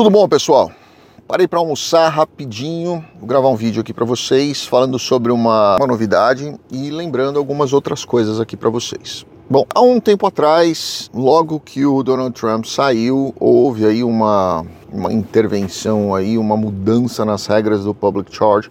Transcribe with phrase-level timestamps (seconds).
[0.00, 0.72] Tudo bom, pessoal?
[1.28, 5.86] Parei para almoçar rapidinho, vou gravar um vídeo aqui para vocês falando sobre uma, uma,
[5.86, 9.26] novidade e lembrando algumas outras coisas aqui para vocês.
[9.50, 15.12] Bom, há um tempo atrás, logo que o Donald Trump saiu, houve aí uma, uma
[15.12, 18.70] intervenção aí, uma mudança nas regras do public charge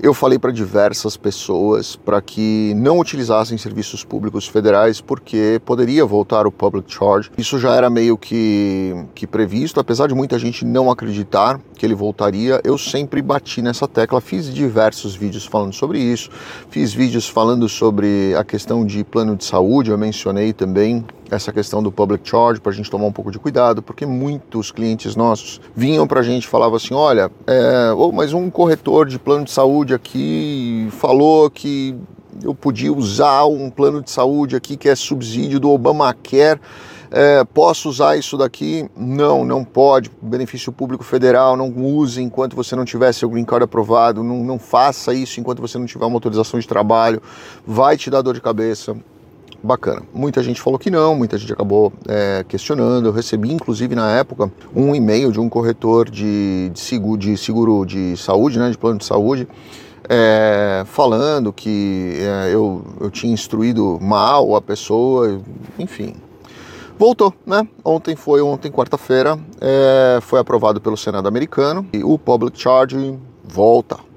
[0.00, 6.46] eu falei para diversas pessoas para que não utilizassem serviços públicos federais porque poderia voltar
[6.46, 7.30] o public charge.
[7.36, 11.96] Isso já era meio que, que previsto, apesar de muita gente não acreditar que ele
[11.96, 12.60] voltaria.
[12.62, 16.30] Eu sempre bati nessa tecla, fiz diversos vídeos falando sobre isso,
[16.70, 21.82] fiz vídeos falando sobre a questão de plano de saúde, eu mencionei também essa questão
[21.82, 25.60] do public charge para a gente tomar um pouco de cuidado, porque muitos clientes nossos
[25.74, 29.44] vinham para a gente e falavam assim: olha, é, oh, mas um corretor de plano
[29.44, 31.96] de saúde aqui falou que
[32.42, 36.60] eu podia usar um plano de saúde aqui que é subsídio do Obamacare.
[37.10, 38.86] É, posso usar isso daqui?
[38.94, 40.10] Não, não pode.
[40.20, 44.58] Benefício público federal, não use enquanto você não tiver seu green card aprovado, não, não
[44.58, 47.22] faça isso enquanto você não tiver uma autorização de trabalho,
[47.66, 48.94] vai te dar dor de cabeça
[49.62, 50.02] bacana.
[50.12, 53.06] Muita gente falou que não, muita gente acabou é, questionando.
[53.06, 57.84] Eu recebi, inclusive, na época, um e-mail de um corretor de, de, seguro, de seguro
[57.84, 59.48] de saúde, né, de plano de saúde,
[60.08, 65.40] é, falando que é, eu, eu tinha instruído mal a pessoa,
[65.78, 66.14] enfim.
[66.98, 67.66] Voltou, né?
[67.84, 74.07] Ontem foi, ontem, quarta-feira, é, foi aprovado pelo Senado americano e o Public Charge volta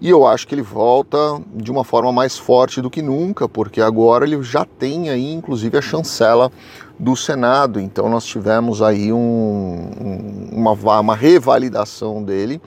[0.00, 1.18] e eu acho que ele volta
[1.54, 5.76] de uma forma mais forte do que nunca, porque agora ele já tem aí, inclusive,
[5.78, 6.50] a chancela
[6.98, 7.80] do Senado.
[7.80, 12.60] Então nós tivemos aí um, um, uma, uma revalidação dele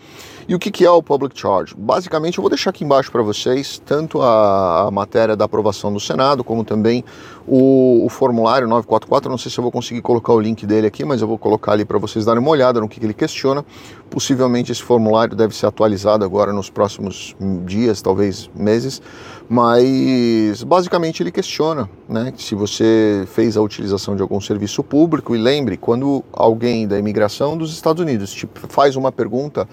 [0.48, 1.76] e o que, que é o Public Charge?
[1.78, 6.00] Basicamente, eu vou deixar aqui embaixo para vocês tanto a, a, matéria da aprovação do
[6.00, 7.04] Senado, como também
[7.46, 9.30] o, o, formulário 944.
[9.30, 11.74] Não sei se eu vou conseguir colocar o link dele aqui, mas eu vou colocar
[11.74, 13.66] ali para vocês darem uma olhada no que, que ele questiona.
[14.10, 19.02] Possivelmente esse formulário deve ser atualizado agora nos próximos dias, talvez meses,
[19.50, 25.36] mas basicamente ele questiona né, se você fez a utilização de algum serviço público.
[25.36, 29.68] E lembre, quando alguém da imigração dos Estados Unidos te faz uma pergunta,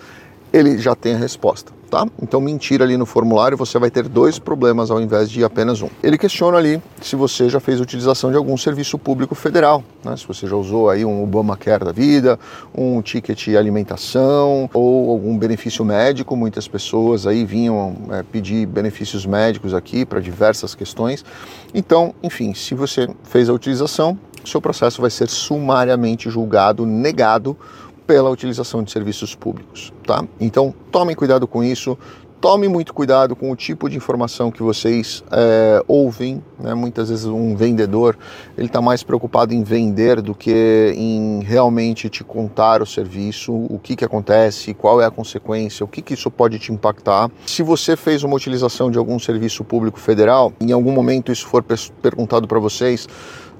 [0.54, 2.06] ele já tem a resposta, tá?
[2.22, 5.88] Então mentir ali no formulário, você vai ter dois problemas ao invés de apenas um.
[6.00, 10.16] Ele questiona ali se você já fez utilização de algum serviço público federal, né?
[10.16, 12.38] Se você já usou aí um Obamacare da vida,
[12.72, 19.74] um ticket alimentação ou algum benefício médico, muitas pessoas aí vinham é, pedir benefícios médicos
[19.74, 21.24] aqui para diversas questões.
[21.74, 24.16] Então, enfim, se você fez a utilização,
[24.48, 27.56] seu processo vai ser sumariamente julgado, negado
[28.06, 30.24] pela utilização de serviços públicos, tá?
[30.38, 31.96] Então tomem cuidado com isso,
[32.44, 36.44] tome muito cuidado com o tipo de informação que vocês é, ouvem.
[36.58, 36.74] Né?
[36.74, 38.18] Muitas vezes um vendedor
[38.54, 43.78] ele está mais preocupado em vender do que em realmente te contar o serviço, o
[43.82, 47.30] que, que acontece, qual é a consequência, o que, que isso pode te impactar.
[47.46, 51.64] Se você fez uma utilização de algum serviço público federal, em algum momento isso for
[52.02, 53.08] perguntado para vocês,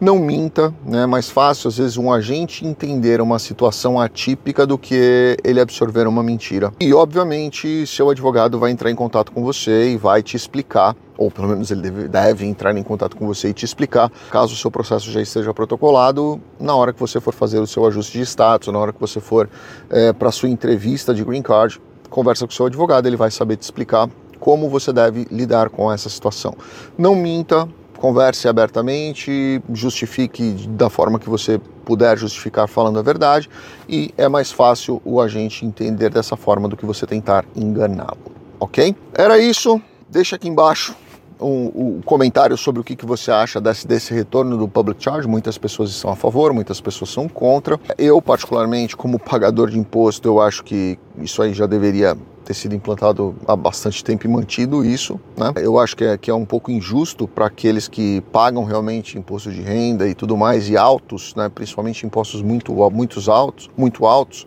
[0.00, 1.02] não minta, né?
[1.02, 6.06] É mais fácil às vezes um agente entender uma situação atípica do que ele absorver
[6.06, 6.72] uma mentira.
[6.80, 11.30] E obviamente seu advogado vai entrar em contato com você e vai te explicar ou
[11.30, 14.56] pelo menos ele deve, deve, entrar em contato com você e te explicar, caso o
[14.56, 18.24] seu processo já esteja protocolado, na hora que você for fazer o seu ajuste de
[18.24, 19.48] status, na hora que você for
[19.90, 21.80] é, para sua entrevista de green card,
[22.10, 24.08] conversa com o seu advogado, ele vai saber te explicar
[24.40, 26.54] como você deve lidar com essa situação.
[26.98, 27.68] Não minta,
[28.04, 33.48] converse abertamente, justifique da forma que você puder justificar falando a verdade
[33.88, 38.18] e é mais fácil o agente entender dessa forma do que você tentar enganá-lo,
[38.60, 38.94] ok?
[39.14, 40.94] Era isso, deixa aqui embaixo
[41.40, 45.26] um, um, comentário sobre o que, que você acha desse, desse retorno do public charge.
[45.26, 47.80] Muitas pessoas são a favor, muitas pessoas são contra.
[47.96, 52.74] Eu, particularmente, como pagador de imposto, eu acho que isso aí já deveria ter sido
[52.74, 55.18] implantado há bastante tempo e mantido isso.
[55.36, 55.52] Né?
[55.56, 59.50] Eu acho que é, que é um pouco injusto para aqueles que pagam realmente imposto
[59.50, 61.50] de renda e tudo mais, e altos, né?
[61.52, 64.42] principalmente impostos muito, muitos altos, muito altos.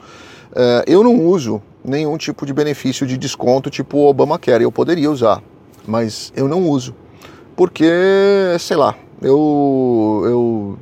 [0.51, 4.63] Uh, eu não uso nenhum tipo de benefício de desconto tipo Obamacare.
[4.63, 5.41] Eu poderia usar,
[5.85, 6.95] mas eu não uso.
[7.55, 7.85] Porque,
[8.59, 10.77] sei lá, eu, eu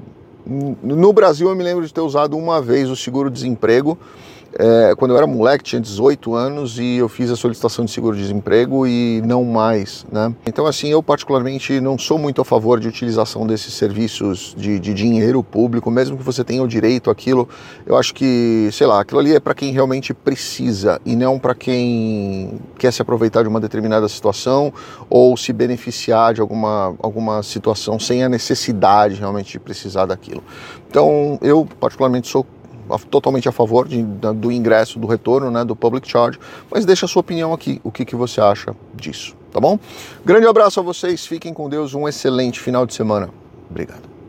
[0.83, 3.97] no Brasil eu me lembro de ter usado uma vez o seguro-desemprego
[4.57, 8.87] é, quando eu era moleque, tinha 18 anos e eu fiz a solicitação de seguro-desemprego
[8.87, 10.33] e não mais, né?
[10.45, 14.93] Então, assim, eu particularmente não sou muito a favor de utilização desses serviços de, de
[14.93, 17.49] dinheiro público, mesmo que você tenha o direito àquilo.
[17.85, 21.53] Eu acho que, sei lá, aquilo ali é para quem realmente precisa e não para
[21.53, 24.71] quem quer se aproveitar de uma determinada situação
[25.09, 30.41] ou se beneficiar de alguma, alguma situação sem a necessidade realmente de precisar daquilo.
[30.89, 32.45] Então, eu particularmente sou
[33.09, 36.39] totalmente a favor de, do ingresso, do retorno, né, do public charge,
[36.71, 39.79] mas deixa a sua opinião aqui, o que, que você acha disso, tá bom?
[40.23, 43.29] Grande abraço a vocês, fiquem com Deus, um excelente final de semana.
[43.69, 44.14] Obrigado.